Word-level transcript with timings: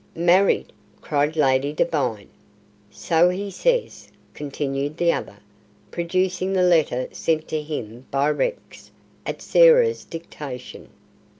"Married!" 0.15 0.73
cried 1.01 1.35
Lady 1.35 1.71
Devine. 1.73 2.29
"So 2.89 3.29
he 3.29 3.51
says," 3.51 4.07
continued 4.33 4.97
the 4.97 5.13
other, 5.13 5.37
producing 5.91 6.53
the 6.53 6.63
letter 6.63 7.07
sent 7.11 7.47
to 7.49 7.61
him 7.61 8.07
by 8.09 8.31
Rex 8.31 8.89
at 9.27 9.43
Sarah's 9.43 10.03
dictation. 10.03 10.89